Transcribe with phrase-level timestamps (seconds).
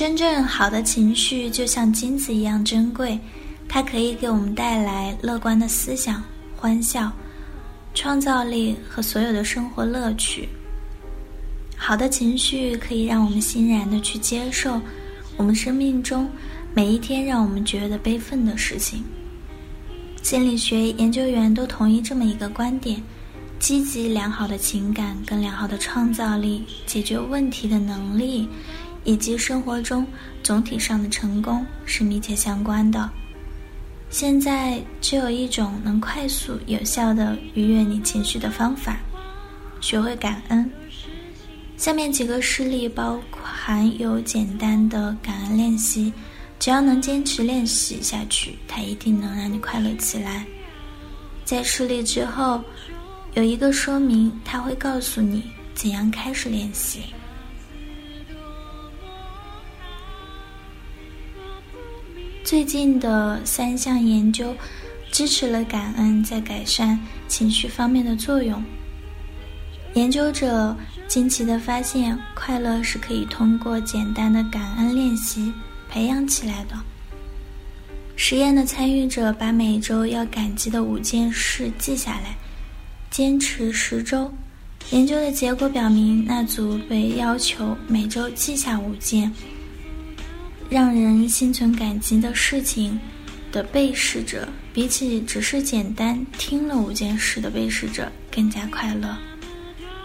[0.00, 3.18] 真正好的情绪就像金子一样珍贵，
[3.68, 6.24] 它可以给我们带来乐观的思想、
[6.56, 7.12] 欢笑、
[7.92, 10.48] 创造力和所有的生活乐趣。
[11.76, 14.80] 好的情绪可以让我们欣然的去接受
[15.36, 16.26] 我们生命中
[16.72, 19.04] 每一天让我们觉得悲愤的事情。
[20.22, 23.02] 心理学研究员都同意这么一个观点：
[23.58, 28.48] 积极良好的情感跟良好的创造力、解决问题的能力。
[29.04, 30.06] 以及生活中
[30.42, 33.10] 总体上的成功是密切相关的。
[34.10, 38.98] 现在只有一种能快速有效的愉悦你情绪的方法：
[39.80, 40.70] 学会感恩。
[41.76, 46.12] 下面几个事例包含有简单的感恩练习，
[46.58, 50.44] 只要能坚持练习下去，它一定能让你快乐起来。
[51.44, 52.62] 在事例之后，
[53.34, 55.42] 有一个说明，它会告诉你
[55.72, 57.00] 怎样开始练习。
[62.50, 64.52] 最近的三项研究
[65.12, 66.98] 支持了感恩在改善
[67.28, 68.60] 情绪方面的作用。
[69.94, 70.76] 研究者
[71.06, 75.52] 惊奇地发现，快乐是可以通过简单的感恩练习
[75.88, 76.74] 培养起来的。
[78.16, 82.36] 实验的参与者把每周要感激的五件事记下来，
[83.12, 84.28] 坚持十周。
[84.90, 89.32] 研究的结果表明，那组被要求每周记下五件。
[90.70, 92.98] 让人心存感激的事情
[93.50, 99.18] 的被试者，比起只是简单听了五件事的被试者更加快乐。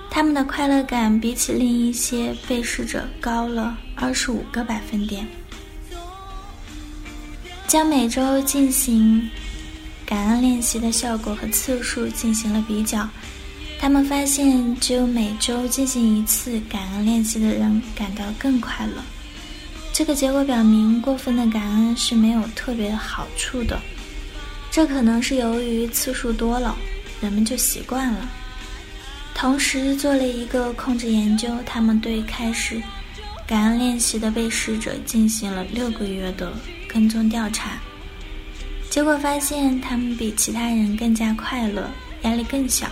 [0.10, 5.28] 他们的快乐感比起另一些被试者高了二十五个百分点。
[7.68, 9.30] 将每周进行
[10.06, 13.08] 感恩练习的效果和次数进行了比较，
[13.80, 18.94] 他们发现只有每周进行一次感恩练习的人感到更快乐。
[19.98, 23.80] 这个结果表明，过分的感恩是没有特别的好处的。
[24.70, 26.76] 这可能是由于次数多了，
[27.22, 28.30] 人们就习惯了。
[29.34, 32.82] 同时做了一个控制研究，他们对开始
[33.48, 36.52] 感恩练习的被试者进行了六个月的
[36.90, 37.80] 跟踪调查。
[38.90, 41.90] 结果发现，他们比其他人更加快乐，
[42.24, 42.86] 压力更小。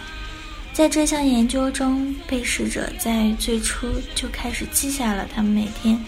[0.72, 6.00] 在这项研究中，被试者在最初就开始记下了他们每天。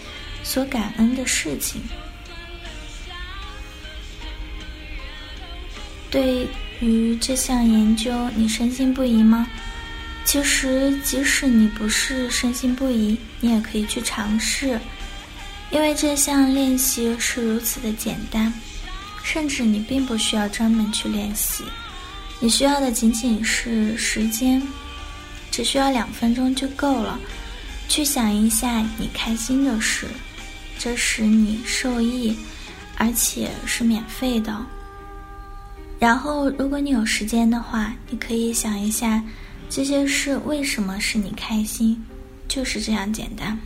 [0.46, 1.82] 所感恩的事情，
[6.08, 6.48] 对
[6.80, 9.48] 于这项研究，你深信不疑吗？
[10.24, 14.80] 其实，即使你不是深信不疑，你也可以去尝试，
[15.72, 18.52] 因为这项练习是如此的简单，
[19.24, 21.64] 甚至你并不需要专门去练习，
[22.38, 24.62] 你需要的仅仅是时间，
[25.50, 27.18] 只需要两分钟就够了。
[27.88, 30.06] 去想一下你开心的事。
[30.78, 32.36] 这使你受益，
[32.96, 34.54] 而且是免费的。
[35.98, 39.22] 然后，如果你有时间的话，你可以想一下，
[39.70, 42.00] 这些事为什么使你开心，
[42.46, 43.58] 就是这样简单。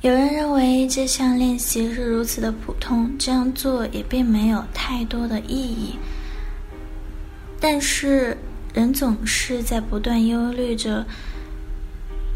[0.00, 5.94] 有人认为这项练习是如此的普通，这样做也并没有太多的意义。
[7.60, 8.36] 但是，
[8.72, 11.06] 人总是在不断忧虑着。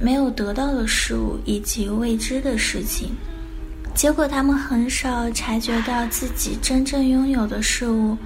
[0.00, 3.10] 没有得到的事物以及未知的事情，
[3.94, 8.16] 结果他们很少察觉到自己真正拥有的事物，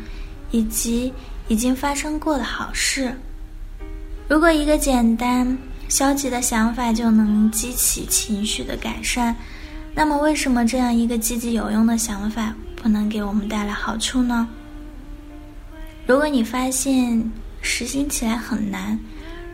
[0.52, 1.12] 以及
[1.48, 3.12] 已经发生过的好事。
[4.28, 5.58] 如果一个简单
[5.88, 9.34] 消极的想法就能激起情绪的改善，
[9.94, 14.48] 那么为什么这样一个积极有用的想法不能给我们带来好处呢？
[16.06, 17.32] 如果你发现
[17.62, 18.98] 实行起来很难，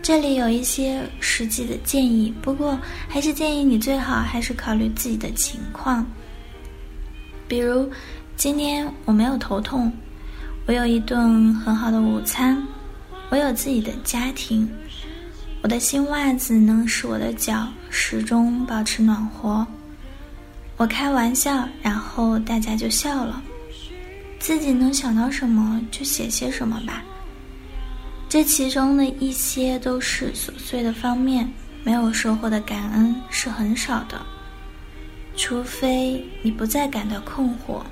[0.03, 6.05] 这里有一些实际的建议，不过还是建议你最好还是考虑自己的情况。
[7.47, 7.89] 比如，
[8.37, 9.93] 今天我没有头痛，
[10.67, 12.61] 我有一顿很好的午餐，
[13.29, 14.69] 我有自己的家庭，
[15.63, 19.67] 我的新袜子能使我的脚始终保持暖和。
[20.77, 23.43] 我开玩笑，然后大家就笑了。
[24.39, 27.05] 自己能想到什么就写些什么吧。
[28.31, 34.25] 这其中的一些都是琐碎的方面，没有收获的感恩是很少的。
[35.37, 37.83] 除非你不再感到困惑。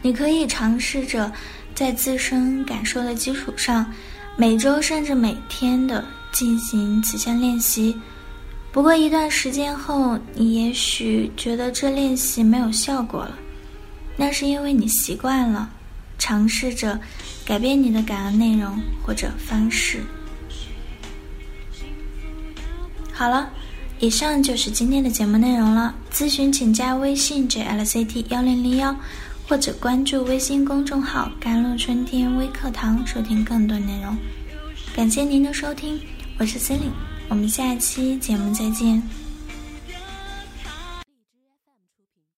[0.00, 1.32] 你可以尝试着
[1.74, 3.84] 在自身感受的基础上，
[4.36, 8.00] 每周甚至每天的进行此项练习。
[8.70, 13.36] 不过一段时间后，你也许觉得这练习没有效果了，
[14.16, 15.68] 那是因为你习惯了。
[16.20, 16.96] 尝试着
[17.44, 20.04] 改变你的感恩内容或者方式。
[23.12, 23.50] 好了，
[23.98, 25.92] 以上就是今天的节目内容了。
[26.12, 28.94] 咨询请加微信 jlct 幺零零幺。
[29.48, 34.16] 或者关注微信公众号“甘露春天微课堂”，收听更多内容。
[34.94, 36.00] 感谢您的收听，
[36.38, 36.90] 我是 c e l i
[37.28, 39.02] 我们下期节目再见。